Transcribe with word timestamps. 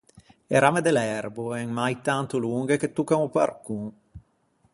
E 0.55 0.57
ramme 0.63 0.81
de 0.85 0.91
l’erbo 0.93 1.45
en 1.61 1.69
mai 1.77 1.95
tanto 2.07 2.35
longhe 2.45 2.79
che 2.81 2.93
toccan 2.95 3.21
o 3.25 3.27
barcon. 3.35 3.83